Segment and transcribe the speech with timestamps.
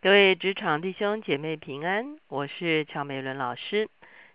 [0.00, 3.88] 各位职场弟兄姐妹平安，我是乔美伦老师。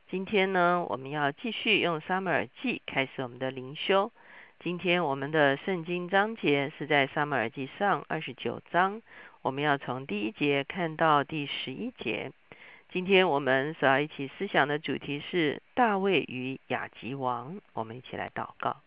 [0.10, 4.12] 今天呢，我们要继续用撒母耳记开始我们的灵修。
[4.60, 9.02] 今天我们的圣经章节是在撒母耳记上二十九章，
[9.42, 12.34] 我们要从第一节看到第十一节。
[12.92, 17.62] 今天我们所要一起思想的主题是大卫与雅吉王。
[17.72, 18.82] 我们一起来祷告。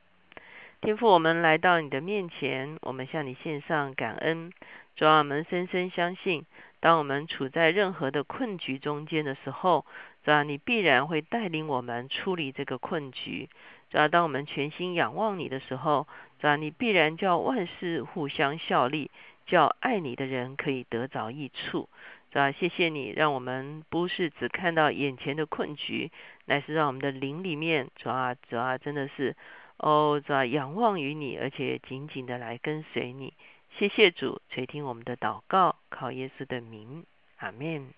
[0.83, 4.53] 天父，我们来到你的面前，我们向你献上感恩。
[4.97, 6.47] 主要我们深深相信，
[6.81, 9.85] 当我们处在任何的困局中间的时候，
[10.25, 13.51] 主要你必然会带领我们出离这个困局。
[13.91, 16.09] 主要当我们全心仰望你的时候，
[16.41, 19.11] 主要你必然叫万事互相效力，
[19.47, 21.91] 叫爱你的人可以得着益处。
[22.33, 26.11] 主要谢谢你，让我们不是只看到眼前的困局，
[26.47, 29.37] 乃是让我们的灵里面，主要主要真的是。
[29.79, 33.35] 哦，在仰望于你，而且紧紧的来跟随你。
[33.79, 37.05] 谢谢主垂听我们的祷告，靠耶稣的名，
[37.37, 37.93] 阿门。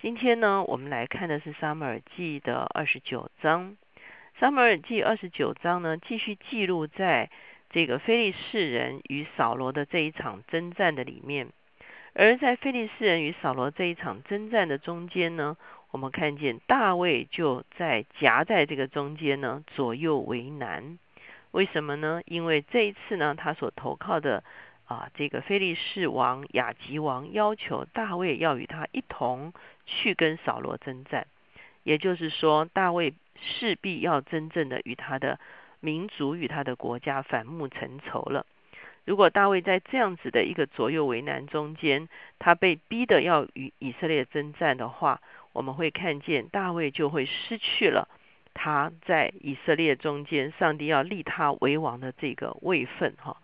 [0.00, 3.76] 今天呢，我们来看的是撒母耳记的二十九章。
[4.40, 7.28] 撒母耳记二十九章呢，继续记录在
[7.68, 11.48] 这个非利士人与扫罗的这一场征战的里面。
[12.14, 15.58] 而在非利士人与扫罗这一场征战的中间呢。
[15.90, 20.98] 我们看见大卫就在夹在这个中间呢，左右为难。
[21.50, 22.20] 为什么呢？
[22.26, 24.44] 因为这一次呢，他所投靠的
[24.88, 29.52] 啊，这个非利士王亚吉王要求大卫要与他一同
[29.84, 31.26] 去跟扫罗征战，
[31.82, 35.38] 也就是说，大卫势必要真正的与他的
[35.80, 38.46] 民族与他的国家反目成仇了。
[39.04, 42.08] 如果大卫在这样子的一个左右为难中间，
[42.38, 45.20] 他被逼的要与以色列征战的话，
[45.52, 48.08] 我们会看见大卫就会失去了
[48.54, 53.36] 他在以色列中间，上帝要立他为王的这个位分哈，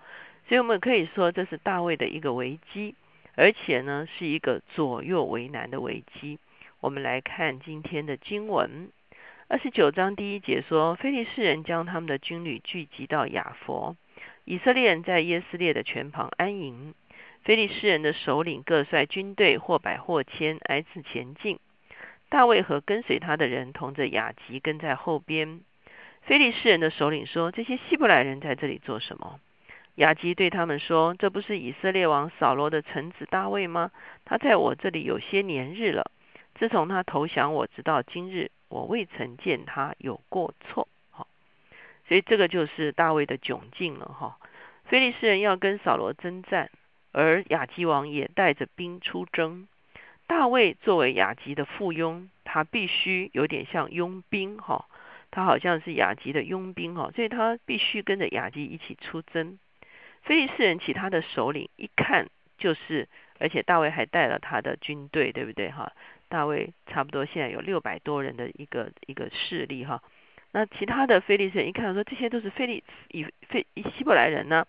[0.48, 2.94] 所以我们可以说这是大卫的一个危机，
[3.34, 6.38] 而且呢是一个左右为难的危机。
[6.80, 8.90] 我们来看今天的经文，
[9.48, 13.96] 二十九章第一节说，非利士人将他们的军旅聚集到雅佛，
[14.44, 16.94] 以色列人在耶斯列的泉旁安营，
[17.42, 21.58] 非利士人的首领各率军队或百或千挨次前进。
[22.28, 25.60] 大卫和跟随他的人同着雅吉跟在后边。
[26.22, 29.40] 非利士人的首领说：“这些希伯来人在这里做什么？”
[29.96, 33.92] 雅吉对他们说：“这不是以色列王扫罗的臣子大卫吗？
[34.24, 36.10] 他在我这里有些年日了。
[36.56, 41.28] 自从他投降我，直到今日，我未曾见他有过错。”好，
[42.08, 44.06] 所以这个就是大卫的窘境了。
[44.06, 44.36] 哈，
[44.84, 46.70] 非利士人要跟扫罗征战，
[47.12, 49.68] 而雅吉王也带着兵出征。
[50.26, 54.86] 大卫作为雅吉的附庸，他必须有点像佣兵哈，
[55.30, 59.58] 他好像是雅吉的佣兵哈，所以他必须跟着雅吉一起出征。
[60.24, 63.08] 非利士人其他的首领一看就是，
[63.38, 65.92] 而且大卫还带了他的军队，对不对哈？
[66.28, 70.02] 大卫差不多现在有六百多人的一个一个势力哈。
[70.52, 74.66] 那其他的非利士人一看说，这些都是非利以非希伯来人呢，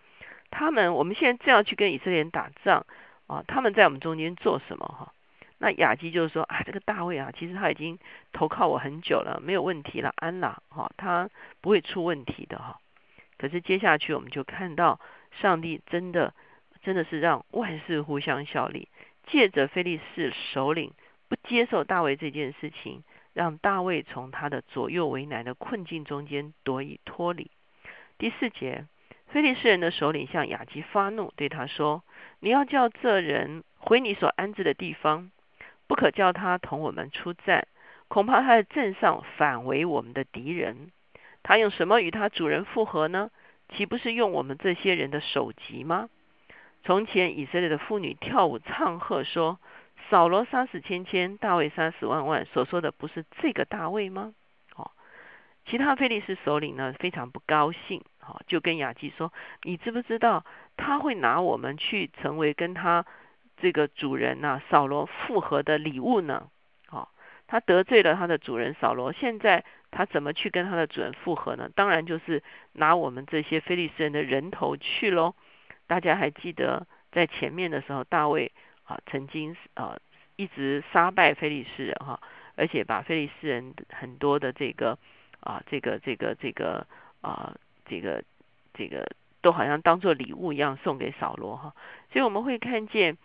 [0.51, 2.85] 他们我们现在正要去跟以色列人打仗
[3.27, 5.13] 啊，他们在我们中间做什么哈？
[5.57, 7.97] 那雅基就是说啊，这个大卫啊，其实他已经
[8.33, 11.29] 投靠我很久了，没有问题了，安了哈，他
[11.61, 12.77] 不会出问题的哈。
[13.38, 14.99] 可是接下去我们就看到，
[15.41, 16.34] 上帝真的
[16.84, 18.88] 真的是让万事互相效力，
[19.28, 20.94] 借着菲利士首领
[21.28, 23.03] 不接受大卫这件事情，
[23.34, 27.50] 让大卫从他的左右为难的困境中间得以脱离。
[28.18, 28.85] 第四节，
[29.28, 32.03] 菲利士人的首领向雅基发怒，对他说
[32.40, 35.31] ：“你要叫这人回你所安置的地方。”
[35.88, 37.68] 不可叫他同我们出战，
[38.07, 40.91] 恐怕他在阵上反为我们的敌人。
[41.44, 43.29] 他用什么与他主人复合呢？
[43.69, 46.09] 岂不是用我们这些人的首级吗？
[46.83, 49.59] 从前以色列的妇女跳舞唱和说
[50.09, 54.33] ：“扫罗杀死千千，大卫杀死万万。”所说的不是这个大卫吗？
[54.75, 54.91] 哦，
[55.65, 59.33] 其他菲利斯首领呢非常不高兴，哦，就跟雅基说
[59.63, 60.45] ：“你知不知道
[60.77, 63.05] 他会拿我们去成为跟他？”
[63.57, 66.50] 这个主人呐，扫罗复合的礼物呢？
[67.47, 71.69] 他得罪了他的主人扫罗，现在他怎么去跟他的主人复合呢？
[71.75, 72.42] 当然就是
[72.74, 75.36] 拿我们这些非利士人的人头去喽。
[75.88, 78.51] 大家还记得在前面的时候，大卫
[78.86, 79.97] 啊曾经啊
[80.36, 82.19] 一直杀败非利士人哈，
[82.56, 84.97] 而且把非利士人很多的这个
[85.39, 86.86] 啊这个这个这个
[87.21, 87.56] 啊
[87.86, 88.24] 这个
[88.74, 89.07] 这个
[89.42, 91.74] 都好像当做礼物一样送给扫罗哈。
[92.12, 93.18] 所以我们会看见。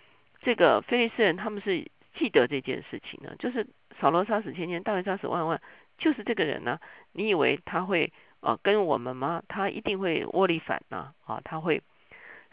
[0.43, 3.67] 这个菲利斯人他们是记得这件事情呢，就是
[4.01, 5.61] 扫罗杀死千千，大卫杀死万万，
[5.99, 6.79] 就是这个人呢。
[7.13, 9.43] 你以为他会呃跟我们吗？
[9.49, 11.83] 他一定会窝里反呢啊，他会。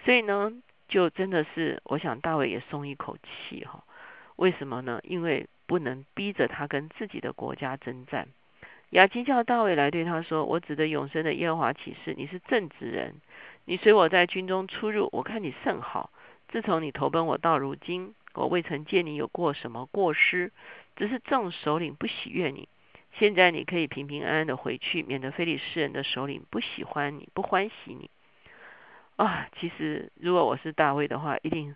[0.04, 0.52] 所以呢，
[0.88, 3.84] 就真的是，我想大卫也松一口气哈。
[4.36, 5.00] 为什么呢？
[5.04, 8.28] 因为不能逼着他跟自己的国家征战。
[8.92, 13.16] 雅基叫大卫来对他说：“我指的永生的耶和华启示，你是正直人，
[13.66, 16.10] 你随我在军中出入，我看你甚好。
[16.48, 20.52] 自从你投奔我到如今，我未曾见你有过什么过失，
[20.96, 22.70] 只是众首领不喜悦你。
[23.14, 28.12] 现在你可以平平安安的回去，免得非利士人的首领不喜欢你，不欢喜你。”
[29.18, 31.76] 啊，其实如果我是大卫的话，一定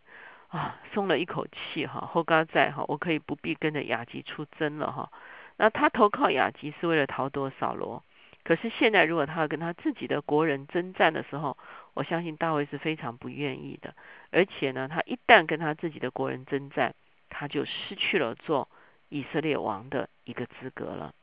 [0.50, 2.02] 啊松了一口气哈。
[2.02, 5.12] 后刚在哈，我可以不必跟着雅吉出征了哈。
[5.58, 8.04] 那他投靠雅吉是为了逃夺扫罗，
[8.44, 11.58] 可是现在如果他要跟他自己的国人征战的时候，
[11.94, 13.94] 我相信大卫是非常不愿意的。
[14.32, 16.96] 而且呢，他一旦跟他自己的国人征战，
[17.30, 18.68] 他就失去了做
[19.10, 21.14] 以色列王的一个资格了。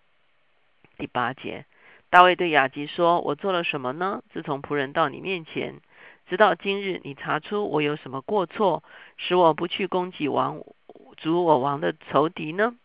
[0.96, 1.64] 第八节，
[2.10, 4.22] 大卫对雅吉说：“我做了什么呢？
[4.32, 5.80] 自从仆人到你面前。”
[6.28, 8.84] 直到今日，你查出我有什么过错，
[9.16, 10.62] 使我不去攻击王
[11.16, 12.76] 主我王的仇敌呢？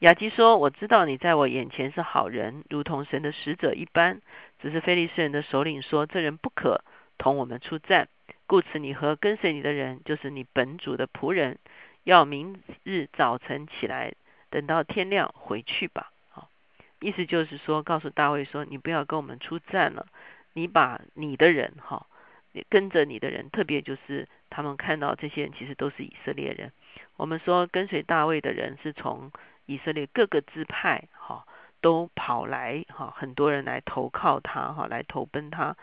[0.00, 4.20] 雅基说：“我知道你在我眼前是好人，如同神的使者一般。
[4.60, 6.82] 只是非利士人的首领说，这人不可
[7.16, 8.08] 同我们出战，
[8.46, 11.58] 故此你和跟随你的人，就是你本主的仆人，
[12.02, 14.14] 要明日早晨起来，
[14.50, 16.48] 等到天亮回去吧。”好，
[17.00, 20.06] 意思就是说，告诉大卫说：“你不要跟我们出战了，
[20.52, 22.06] 你把你的人，哈。”
[22.56, 26.70] 你跟着你的人，特别就是他们看到这些人其实都是以色列人。
[27.16, 29.32] 我们说跟随大卫的人是从
[29.66, 31.46] 以色列各个支派哈
[31.80, 35.76] 都跑来哈，很多人来投靠他哈，来投奔他。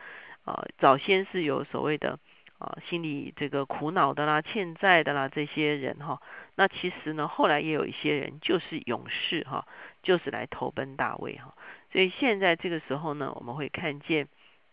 [0.43, 2.17] 啊，早先是有所谓的
[2.57, 6.21] 啊心里这个苦恼的啦、欠债的啦这些人哈。
[6.55, 9.67] 那其实呢，后来也有一些人就是勇士哈，
[10.01, 11.53] 就是来投奔大卫哈。
[11.91, 14.27] 所以现在这个时候呢，我们会看见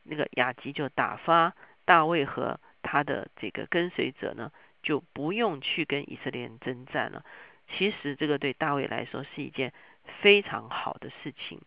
[0.05, 1.55] 那个雅吉就打发。
[1.85, 4.53] 大卫和他的这个跟随者呢，
[4.83, 7.25] 就不用去跟以色列人征战了。
[7.69, 9.73] 其实这个对大卫来说是一件
[10.21, 11.61] 非常好的事情。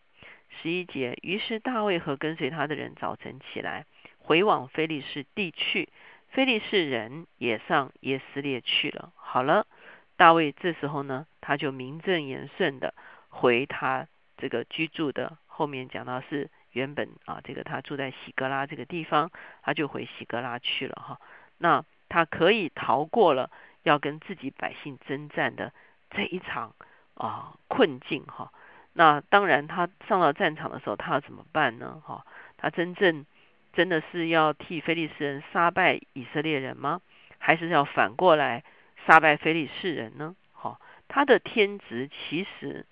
[0.50, 3.86] 十一节，于是大卫和跟随他的人早晨起来，
[4.20, 5.90] 回往非利士地去。
[6.30, 9.12] 非利士人也上耶斯列去了。
[9.16, 9.68] 好了，
[10.18, 12.94] 大卫这时候呢，他就名正言顺的
[13.30, 14.08] 回他
[14.38, 15.38] 这个居住的。
[15.48, 16.50] 后面讲到是。
[16.74, 19.30] 原本啊，这个他住在喜格拉这个地方，
[19.62, 21.20] 他就回喜格拉去了哈。
[21.58, 23.52] 那他可以逃过了
[23.84, 25.74] 要跟自己百姓征战的
[26.12, 26.76] 这一场
[27.16, 28.52] 啊困境哈。
[28.94, 32.02] 那当然，他上到战场的时候，他要怎么办呢？
[32.06, 32.26] 哈，
[32.58, 33.26] 他真正
[33.74, 37.02] 真的是要替菲利士人杀败以色列人吗？
[37.40, 38.64] 还是要反过来
[39.08, 40.36] 杀败菲利士人呢？
[40.54, 42.86] 哈，他的天职其实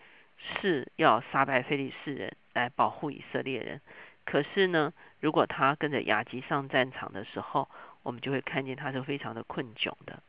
[0.62, 2.34] 是要杀败菲利士人。
[2.56, 3.80] 来保护以色列人，
[4.26, 7.70] 可是呢，如果他跟着雅吉上战场的时候，
[8.04, 10.22] 我们就会看见他是非常的困窘的。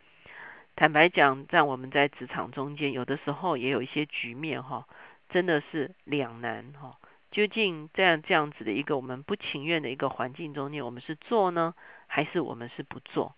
[0.80, 4.88] 坦白讲，在我们在职场中间，有的时候也有一些局面哈，
[5.28, 6.96] 真的是两难哈。
[7.30, 11.74] 究竟这样这样子的一个我们不情愿的一个环境中间，我们是做呢，
[12.06, 13.34] 还是我们是不做？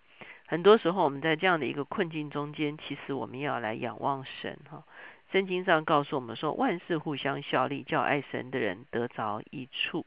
[0.47, 4.85] 很多时候我们在这样的一个困境中间，其实我们要来仰望神哈。
[5.33, 10.07] 圣经上告诉我们说，万事互相效力，叫爱神的人得着益处。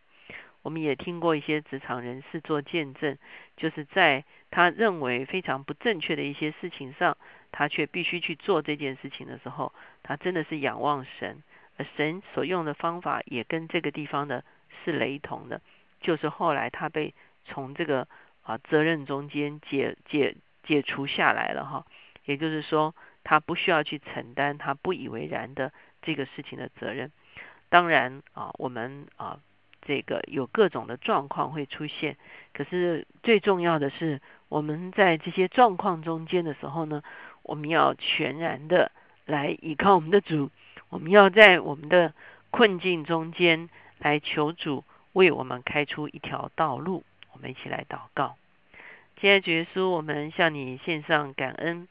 [0.61, 3.19] 我们也听过一些职场人士做见证，
[3.55, 7.17] 就是在他认为非常不正确的一些事情上，
[7.55, 9.71] 他却必须去做这件事情的时候，
[10.03, 11.41] 他真的是仰望神，
[11.77, 14.43] 而神所用的方法也跟这个地方的
[14.83, 15.61] 是雷同的。
[16.01, 17.13] 就是后来他被
[17.45, 18.07] 从这个
[18.43, 21.85] 啊责任中间解解解除下来了哈，
[22.25, 22.93] 也就是说。
[23.27, 27.11] 他不需要去承担他不以为然的这个事情的责任。
[27.69, 29.39] 当然啊，我们啊，
[29.81, 32.17] 这个有各种的状况会出现。
[32.53, 37.01] 可是最重要的是，我们在这些状况中间的时候呢，
[37.45, 38.91] 我们要全然的
[39.25, 40.51] 来依靠我们的主。
[40.89, 42.13] 我们要在我们的
[42.51, 44.83] 困境中间来求主
[45.13, 47.03] 为我们开出一条道路。
[47.31, 48.35] 我们一起来祷告。
[49.19, 51.87] 亲爱的耶稣，我们向你献上感恩。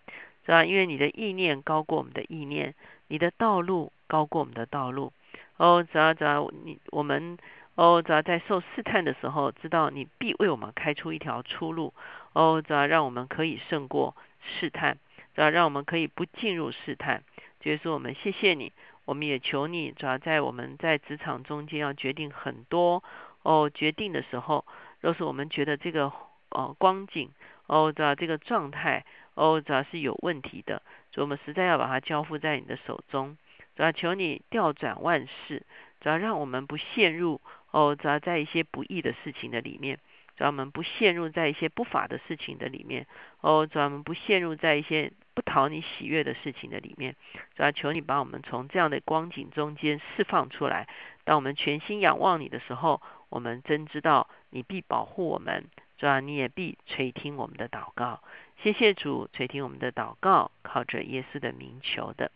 [0.46, 0.62] 是吧？
[0.62, 2.74] 因为你的意念高过我们的意念，
[3.08, 5.10] 你的道路高过我们的道路。
[5.56, 7.38] 哦，主要主要你我们
[7.76, 11.94] 哦，只要在受试探的时候，知道你必为我们开出一条出路。
[12.34, 14.98] 哦，只要让我们可以胜过试探，
[15.34, 17.22] 只要让我们可以不进入试探。
[17.60, 18.72] 就是我们谢谢你，
[19.04, 23.02] 我们也求你，主要在我们在职场中间要决定很多
[23.42, 24.64] 哦决定的时候，
[25.00, 26.12] 若是我们觉得这个
[26.50, 27.30] 哦光景
[27.66, 29.04] 哦主要这个状态。
[29.36, 33.36] 哦，主要是有问题的，所以我们实在要把它交付在你的手中。
[33.74, 35.64] 主要求你调转万事，
[36.00, 37.40] 主要让我们不陷入
[37.72, 39.98] 哦，只要在一些不易的事情的里面。
[40.36, 43.06] 主要我们不陷入在一些不法的事情的里面，
[43.40, 47.14] 哦，主要我们不陷入在一些不讨你喜悦的事情的里面，
[47.56, 50.88] 主要求你把我们从这样的光景中间释放出来。
[51.24, 55.64] 当我们全心仰望你的时候，我们真知道你必保护我们，
[55.98, 58.20] 主要你也必垂听我们的祷告。
[58.62, 62.30] 谢谢主垂听我们的祷告，靠着耶稣的名求的，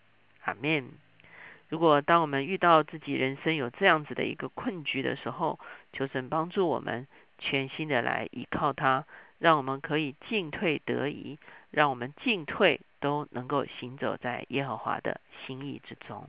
[0.44, 0.90] 阿门。
[1.68, 5.60] 如果当我们遇到自己人生有这样子的一个困局的时候，
[5.92, 7.06] 求神帮助我们
[7.38, 9.04] 全心的来依靠他，
[9.38, 11.38] 让我们可以进退得宜，
[11.70, 16.28] 让我们进退都能够行走在耶和华的心意之中。